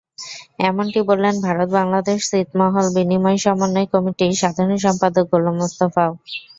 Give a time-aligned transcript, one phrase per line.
[0.61, 6.11] এমনটি বললেন ভারত-বাংলাদেশ ছিটমহল বিনিময় সমন্বয় কমিটির সাধারণ সম্পাদক গোলাম মোস্তফাও।